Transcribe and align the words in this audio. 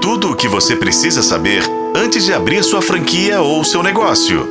Tudo 0.00 0.30
o 0.30 0.36
que 0.36 0.48
você 0.48 0.74
precisa 0.74 1.22
saber 1.22 1.62
antes 1.94 2.24
de 2.24 2.32
abrir 2.32 2.64
sua 2.64 2.80
franquia 2.80 3.42
ou 3.42 3.62
seu 3.62 3.82
negócio. 3.82 4.48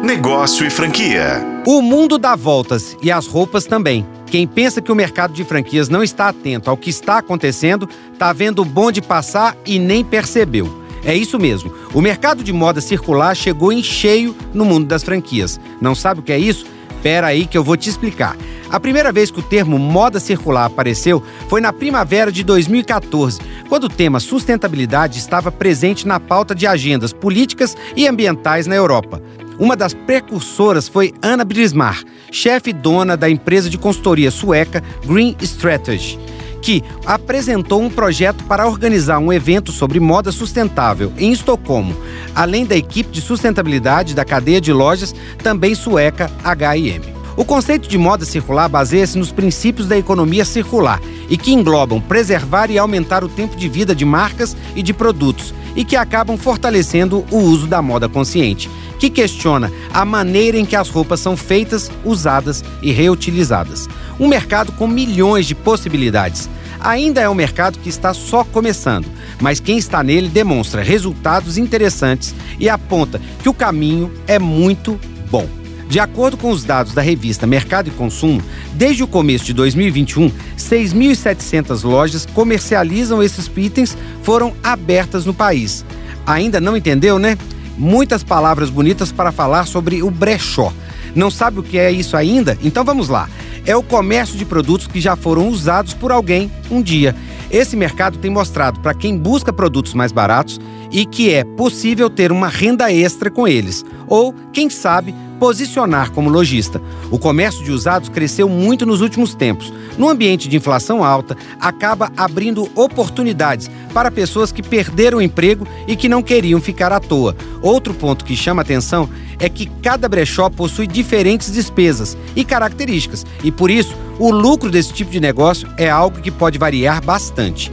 Negócio 0.00 0.64
e 0.64 0.70
franquia. 0.70 1.44
O 1.66 1.82
mundo 1.82 2.18
dá 2.18 2.36
voltas 2.36 2.96
e 3.02 3.10
as 3.10 3.26
roupas 3.26 3.64
também. 3.64 4.06
Quem 4.26 4.46
pensa 4.46 4.80
que 4.80 4.92
o 4.92 4.94
mercado 4.94 5.34
de 5.34 5.42
franquias 5.42 5.88
não 5.88 6.04
está 6.04 6.28
atento 6.28 6.70
ao 6.70 6.76
que 6.76 6.88
está 6.88 7.18
acontecendo, 7.18 7.88
está 8.12 8.32
vendo 8.32 8.62
o 8.62 8.64
bonde 8.64 9.02
passar 9.02 9.56
e 9.66 9.76
nem 9.76 10.04
percebeu. 10.04 10.72
É 11.04 11.14
isso 11.14 11.36
mesmo. 11.36 11.72
O 11.92 12.00
mercado 12.00 12.44
de 12.44 12.52
moda 12.52 12.80
circular 12.80 13.34
chegou 13.34 13.72
em 13.72 13.82
cheio 13.82 14.36
no 14.54 14.64
mundo 14.64 14.86
das 14.86 15.02
franquias. 15.02 15.58
Não 15.80 15.96
sabe 15.96 16.20
o 16.20 16.22
que 16.22 16.32
é 16.32 16.38
isso? 16.38 16.64
Pera 17.02 17.26
aí 17.26 17.46
que 17.46 17.58
eu 17.58 17.64
vou 17.64 17.76
te 17.76 17.90
explicar. 17.90 18.36
A 18.70 18.78
primeira 18.78 19.12
vez 19.12 19.30
que 19.30 19.40
o 19.40 19.42
termo 19.42 19.78
moda 19.78 20.20
circular 20.20 20.64
apareceu 20.64 21.22
foi 21.48 21.60
na 21.60 21.72
primavera 21.72 22.30
de 22.30 22.42
2014, 22.44 23.40
quando 23.68 23.84
o 23.84 23.88
tema 23.88 24.20
sustentabilidade 24.20 25.18
estava 25.18 25.50
presente 25.50 26.06
na 26.06 26.20
pauta 26.20 26.54
de 26.54 26.66
agendas 26.66 27.12
políticas 27.12 27.76
e 27.96 28.06
ambientais 28.06 28.66
na 28.66 28.74
Europa. 28.74 29.20
Uma 29.58 29.76
das 29.76 29.92
precursoras 29.92 30.88
foi 30.88 31.12
Anna 31.20 31.44
Brismar, 31.44 32.02
chefe 32.30 32.72
dona 32.72 33.16
da 33.16 33.28
empresa 33.28 33.68
de 33.68 33.76
consultoria 33.76 34.30
sueca 34.30 34.82
Green 35.04 35.36
Strategy 35.42 36.21
que 36.62 36.82
apresentou 37.04 37.82
um 37.82 37.90
projeto 37.90 38.44
para 38.44 38.66
organizar 38.66 39.18
um 39.18 39.32
evento 39.32 39.72
sobre 39.72 39.98
moda 39.98 40.30
sustentável 40.30 41.12
em 41.18 41.32
Estocolmo, 41.32 41.94
além 42.34 42.64
da 42.64 42.76
equipe 42.76 43.10
de 43.10 43.20
sustentabilidade 43.20 44.14
da 44.14 44.24
cadeia 44.24 44.60
de 44.60 44.72
lojas, 44.72 45.14
também 45.42 45.74
sueca 45.74 46.30
H&M. 46.44 47.21
O 47.34 47.44
conceito 47.46 47.88
de 47.88 47.96
moda 47.96 48.26
circular 48.26 48.68
baseia-se 48.68 49.16
nos 49.16 49.32
princípios 49.32 49.88
da 49.88 49.96
economia 49.96 50.44
circular 50.44 51.00
e 51.30 51.38
que 51.38 51.52
englobam 51.52 51.98
preservar 51.98 52.70
e 52.70 52.78
aumentar 52.78 53.24
o 53.24 53.28
tempo 53.28 53.56
de 53.56 53.68
vida 53.68 53.94
de 53.94 54.04
marcas 54.04 54.54
e 54.76 54.82
de 54.82 54.92
produtos 54.92 55.54
e 55.74 55.82
que 55.82 55.96
acabam 55.96 56.36
fortalecendo 56.36 57.24
o 57.30 57.38
uso 57.38 57.66
da 57.66 57.80
moda 57.80 58.06
consciente, 58.06 58.68
que 58.98 59.08
questiona 59.08 59.72
a 59.94 60.04
maneira 60.04 60.58
em 60.58 60.66
que 60.66 60.76
as 60.76 60.90
roupas 60.90 61.20
são 61.20 61.34
feitas, 61.34 61.90
usadas 62.04 62.62
e 62.82 62.92
reutilizadas. 62.92 63.88
Um 64.20 64.28
mercado 64.28 64.70
com 64.72 64.86
milhões 64.86 65.46
de 65.46 65.54
possibilidades. 65.54 66.50
Ainda 66.78 67.22
é 67.22 67.28
um 67.28 67.34
mercado 67.34 67.78
que 67.78 67.88
está 67.88 68.12
só 68.12 68.44
começando, 68.44 69.06
mas 69.40 69.58
quem 69.58 69.78
está 69.78 70.02
nele 70.02 70.28
demonstra 70.28 70.82
resultados 70.82 71.56
interessantes 71.56 72.34
e 72.58 72.68
aponta 72.68 73.18
que 73.42 73.48
o 73.48 73.54
caminho 73.54 74.12
é 74.26 74.38
muito 74.38 75.00
bom. 75.30 75.61
De 75.92 76.00
acordo 76.00 76.38
com 76.38 76.50
os 76.50 76.64
dados 76.64 76.94
da 76.94 77.02
revista 77.02 77.46
Mercado 77.46 77.88
e 77.88 77.90
Consumo, 77.90 78.40
desde 78.72 79.02
o 79.02 79.06
começo 79.06 79.44
de 79.44 79.52
2021, 79.52 80.32
6.700 80.56 81.84
lojas 81.84 82.24
comercializam 82.24 83.22
esses 83.22 83.50
itens 83.54 83.94
foram 84.22 84.54
abertas 84.62 85.26
no 85.26 85.34
país. 85.34 85.84
Ainda 86.24 86.62
não 86.62 86.74
entendeu, 86.78 87.18
né? 87.18 87.36
Muitas 87.76 88.24
palavras 88.24 88.70
bonitas 88.70 89.12
para 89.12 89.30
falar 89.30 89.66
sobre 89.66 90.02
o 90.02 90.10
brechó. 90.10 90.72
Não 91.14 91.30
sabe 91.30 91.60
o 91.60 91.62
que 91.62 91.76
é 91.76 91.90
isso 91.90 92.16
ainda? 92.16 92.56
Então 92.62 92.86
vamos 92.86 93.10
lá. 93.10 93.28
É 93.66 93.76
o 93.76 93.82
comércio 93.82 94.38
de 94.38 94.46
produtos 94.46 94.86
que 94.86 94.98
já 94.98 95.14
foram 95.14 95.46
usados 95.46 95.92
por 95.92 96.10
alguém 96.10 96.50
um 96.70 96.80
dia. 96.80 97.14
Esse 97.50 97.76
mercado 97.76 98.16
tem 98.16 98.30
mostrado 98.30 98.80
para 98.80 98.94
quem 98.94 99.18
busca 99.18 99.52
produtos 99.52 99.92
mais 99.92 100.10
baratos 100.10 100.58
e 100.92 101.06
que 101.06 101.32
é 101.32 101.42
possível 101.42 102.10
ter 102.10 102.30
uma 102.30 102.48
renda 102.48 102.92
extra 102.92 103.30
com 103.30 103.48
eles. 103.48 103.84
Ou, 104.06 104.34
quem 104.52 104.68
sabe, 104.68 105.14
posicionar 105.40 106.12
como 106.12 106.30
lojista. 106.30 106.80
O 107.10 107.18
comércio 107.18 107.64
de 107.64 107.72
usados 107.72 108.08
cresceu 108.08 108.48
muito 108.48 108.86
nos 108.86 109.00
últimos 109.00 109.34
tempos. 109.34 109.72
No 109.98 110.08
ambiente 110.08 110.48
de 110.48 110.56
inflação 110.56 111.02
alta, 111.02 111.36
acaba 111.58 112.12
abrindo 112.16 112.70
oportunidades 112.76 113.68
para 113.92 114.10
pessoas 114.10 114.52
que 114.52 114.62
perderam 114.62 115.18
o 115.18 115.22
emprego 115.22 115.66
e 115.88 115.96
que 115.96 116.08
não 116.08 116.22
queriam 116.22 116.60
ficar 116.60 116.92
à 116.92 117.00
toa. 117.00 117.34
Outro 117.60 117.92
ponto 117.92 118.24
que 118.24 118.36
chama 118.36 118.62
atenção 118.62 119.08
é 119.38 119.48
que 119.48 119.66
cada 119.82 120.08
brechó 120.08 120.48
possui 120.48 120.86
diferentes 120.86 121.50
despesas 121.52 122.16
e 122.36 122.44
características, 122.44 123.26
e 123.42 123.50
por 123.50 123.70
isso 123.70 123.96
o 124.20 124.30
lucro 124.30 124.70
desse 124.70 124.92
tipo 124.92 125.10
de 125.10 125.18
negócio 125.18 125.68
é 125.76 125.90
algo 125.90 126.20
que 126.20 126.30
pode 126.30 126.56
variar 126.56 127.04
bastante. 127.04 127.72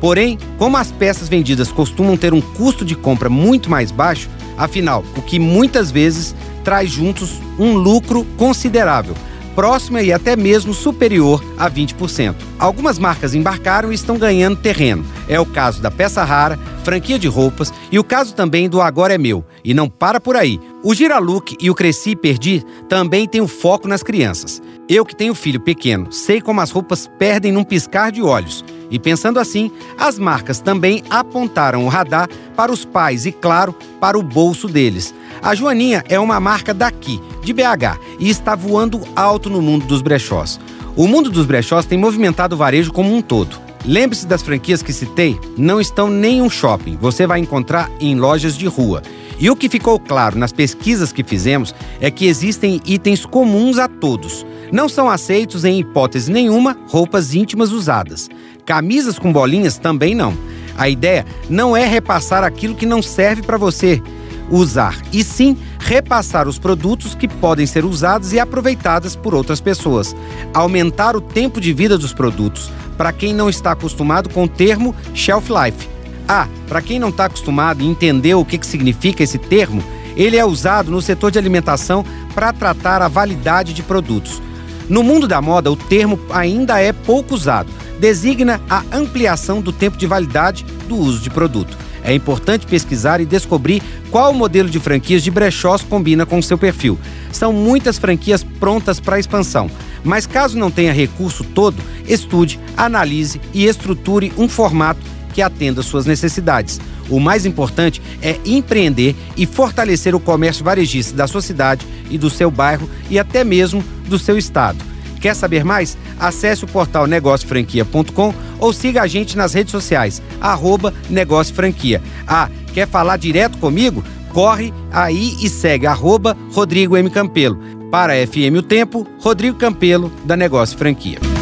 Porém, 0.00 0.38
como 0.58 0.76
as 0.76 0.92
peças 0.92 1.28
vendidas 1.28 1.72
costumam 1.72 2.16
ter 2.16 2.32
um 2.32 2.40
custo 2.40 2.84
de 2.84 2.94
compra 2.94 3.28
muito 3.28 3.70
mais 3.70 3.90
baixo, 3.90 4.28
afinal, 4.56 5.04
o 5.16 5.22
que 5.22 5.38
muitas 5.38 5.90
vezes 5.90 6.34
traz 6.64 6.90
juntos 6.90 7.40
um 7.58 7.74
lucro 7.74 8.24
considerável, 8.36 9.14
próximo 9.54 9.98
e 9.98 10.12
até 10.12 10.36
mesmo 10.36 10.72
superior 10.72 11.42
a 11.58 11.68
20%. 11.68 12.34
Algumas 12.58 12.98
marcas 12.98 13.34
embarcaram 13.34 13.90
e 13.90 13.94
estão 13.94 14.16
ganhando 14.16 14.56
terreno. 14.56 15.04
É 15.28 15.40
o 15.40 15.46
caso 15.46 15.82
da 15.82 15.90
Peça 15.90 16.22
Rara, 16.22 16.58
franquia 16.84 17.18
de 17.18 17.26
roupas 17.26 17.72
e 17.90 17.98
o 17.98 18.04
caso 18.04 18.34
também 18.34 18.68
do 18.68 18.80
Agora 18.80 19.14
é 19.14 19.18
Meu. 19.18 19.44
E 19.64 19.74
não 19.74 19.88
para 19.88 20.20
por 20.20 20.36
aí. 20.36 20.60
O 20.84 20.94
Giralook 20.94 21.56
e 21.60 21.68
o 21.68 21.74
Cresci 21.74 22.10
e 22.10 22.16
Perdi 22.16 22.64
também 22.88 23.26
têm 23.26 23.40
o 23.40 23.48
foco 23.48 23.88
nas 23.88 24.02
crianças. 24.02 24.62
Eu 24.88 25.04
que 25.04 25.16
tenho 25.16 25.34
filho 25.34 25.60
pequeno, 25.60 26.12
sei 26.12 26.40
como 26.40 26.60
as 26.60 26.70
roupas 26.70 27.10
perdem 27.18 27.50
num 27.50 27.64
piscar 27.64 28.12
de 28.12 28.22
olhos. 28.22 28.64
E 28.90 28.98
pensando 28.98 29.38
assim, 29.38 29.70
as 29.98 30.18
marcas 30.18 30.60
também 30.60 31.02
apontaram 31.10 31.84
o 31.84 31.88
radar 31.88 32.28
para 32.56 32.72
os 32.72 32.84
pais 32.84 33.26
e, 33.26 33.32
claro, 33.32 33.74
para 34.00 34.18
o 34.18 34.22
bolso 34.22 34.66
deles. 34.68 35.14
A 35.42 35.54
Joaninha 35.54 36.04
é 36.08 36.18
uma 36.18 36.40
marca 36.40 36.72
daqui, 36.72 37.20
de 37.42 37.52
BH, 37.52 37.98
e 38.18 38.28
está 38.30 38.54
voando 38.54 39.00
alto 39.14 39.50
no 39.50 39.60
mundo 39.60 39.86
dos 39.86 40.02
brechós. 40.02 40.58
O 40.96 41.06
mundo 41.06 41.30
dos 41.30 41.46
brechós 41.46 41.86
tem 41.86 41.98
movimentado 41.98 42.54
o 42.54 42.58
varejo 42.58 42.92
como 42.92 43.14
um 43.14 43.22
todo. 43.22 43.56
Lembre-se 43.84 44.26
das 44.26 44.42
franquias 44.42 44.82
que 44.82 44.92
citei, 44.92 45.38
não 45.56 45.80
estão 45.80 46.08
nem 46.10 46.38
em 46.38 46.42
um 46.42 46.50
shopping, 46.50 46.98
você 47.00 47.26
vai 47.26 47.38
encontrar 47.38 47.90
em 48.00 48.16
lojas 48.16 48.56
de 48.56 48.66
rua. 48.66 49.02
E 49.38 49.48
o 49.48 49.54
que 49.54 49.68
ficou 49.68 50.00
claro 50.00 50.36
nas 50.36 50.52
pesquisas 50.52 51.12
que 51.12 51.22
fizemos 51.22 51.72
é 52.00 52.10
que 52.10 52.26
existem 52.26 52.80
itens 52.84 53.24
comuns 53.24 53.78
a 53.78 53.86
todos. 53.86 54.44
Não 54.72 54.88
são 54.88 55.08
aceitos 55.08 55.64
em 55.64 55.78
hipótese 55.78 56.30
nenhuma 56.30 56.76
roupas 56.88 57.34
íntimas 57.34 57.70
usadas. 57.70 58.28
Camisas 58.68 59.18
com 59.18 59.32
bolinhas 59.32 59.78
também 59.78 60.14
não. 60.14 60.36
A 60.76 60.90
ideia 60.90 61.24
não 61.48 61.74
é 61.74 61.86
repassar 61.86 62.44
aquilo 62.44 62.74
que 62.74 62.84
não 62.84 63.00
serve 63.00 63.40
para 63.40 63.56
você 63.56 64.02
usar, 64.50 64.94
e 65.10 65.24
sim 65.24 65.56
repassar 65.78 66.46
os 66.46 66.58
produtos 66.58 67.14
que 67.14 67.26
podem 67.26 67.66
ser 67.66 67.86
usados 67.86 68.34
e 68.34 68.38
aproveitados 68.38 69.16
por 69.16 69.34
outras 69.34 69.58
pessoas. 69.58 70.14
Aumentar 70.52 71.16
o 71.16 71.20
tempo 71.22 71.62
de 71.62 71.72
vida 71.72 71.96
dos 71.96 72.12
produtos, 72.12 72.70
para 72.98 73.10
quem 73.10 73.32
não 73.32 73.48
está 73.48 73.72
acostumado 73.72 74.28
com 74.28 74.44
o 74.44 74.48
termo 74.48 74.94
shelf 75.14 75.48
life. 75.48 75.88
Ah, 76.28 76.46
para 76.68 76.82
quem 76.82 76.98
não 76.98 77.08
está 77.08 77.24
acostumado 77.24 77.82
e 77.82 77.86
entendeu 77.86 78.38
o 78.38 78.44
que, 78.44 78.58
que 78.58 78.66
significa 78.66 79.22
esse 79.22 79.38
termo, 79.38 79.82
ele 80.14 80.36
é 80.36 80.44
usado 80.44 80.90
no 80.90 81.00
setor 81.00 81.30
de 81.30 81.38
alimentação 81.38 82.04
para 82.34 82.52
tratar 82.52 83.00
a 83.00 83.08
validade 83.08 83.72
de 83.72 83.82
produtos. 83.82 84.42
No 84.90 85.02
mundo 85.02 85.26
da 85.26 85.40
moda, 85.40 85.72
o 85.72 85.76
termo 85.76 86.20
ainda 86.30 86.78
é 86.78 86.92
pouco 86.92 87.34
usado 87.34 87.87
designa 87.98 88.60
a 88.68 88.82
ampliação 88.92 89.60
do 89.60 89.72
tempo 89.72 89.96
de 89.96 90.06
validade 90.06 90.64
do 90.88 90.96
uso 90.96 91.20
de 91.20 91.30
produto. 91.30 91.76
É 92.02 92.14
importante 92.14 92.66
pesquisar 92.66 93.20
e 93.20 93.26
descobrir 93.26 93.82
qual 94.10 94.32
modelo 94.32 94.70
de 94.70 94.80
franquias 94.80 95.22
de 95.22 95.30
brechós 95.30 95.82
combina 95.82 96.24
com 96.24 96.38
o 96.38 96.42
seu 96.42 96.56
perfil. 96.56 96.98
São 97.32 97.52
muitas 97.52 97.98
franquias 97.98 98.42
prontas 98.42 98.98
para 98.98 99.18
expansão, 99.18 99.70
mas 100.02 100.26
caso 100.26 100.56
não 100.58 100.70
tenha 100.70 100.92
recurso 100.92 101.44
todo, 101.44 101.82
estude, 102.06 102.58
analise 102.76 103.40
e 103.52 103.66
estruture 103.66 104.32
um 104.38 104.48
formato 104.48 105.00
que 105.34 105.42
atenda 105.42 105.82
suas 105.82 106.06
necessidades. 106.06 106.80
O 107.10 107.20
mais 107.20 107.46
importante 107.46 108.02
é 108.22 108.38
empreender 108.44 109.14
e 109.36 109.46
fortalecer 109.46 110.14
o 110.14 110.20
comércio 110.20 110.64
varejista 110.64 111.16
da 111.16 111.26
sua 111.26 111.40
cidade 111.40 111.86
e 112.10 112.18
do 112.18 112.30
seu 112.30 112.50
bairro 112.50 112.88
e 113.10 113.18
até 113.18 113.44
mesmo 113.44 113.82
do 114.08 114.18
seu 114.18 114.36
estado. 114.36 114.78
Quer 115.20 115.34
saber 115.34 115.64
mais? 115.64 115.96
Acesse 116.18 116.64
o 116.64 116.68
portal 116.68 117.06
negociofranquia.com 117.06 118.34
ou 118.58 118.72
siga 118.72 119.02
a 119.02 119.06
gente 119.06 119.36
nas 119.36 119.54
redes 119.54 119.72
sociais, 119.72 120.22
arroba 120.40 120.92
Negócio 121.08 121.54
Franquia. 121.54 122.02
Ah, 122.26 122.48
quer 122.72 122.88
falar 122.88 123.16
direto 123.16 123.58
comigo? 123.58 124.02
Corre 124.32 124.72
aí 124.92 125.36
e 125.40 125.48
segue 125.48 125.86
arroba 125.86 126.36
Rodrigo 126.52 126.96
M. 126.96 127.08
Campelo. 127.10 127.58
Para 127.90 128.14
FM 128.26 128.58
O 128.58 128.62
Tempo, 128.62 129.06
Rodrigo 129.20 129.56
Campelo, 129.56 130.12
da 130.24 130.36
Negócio 130.36 130.76
Franquia. 130.76 131.37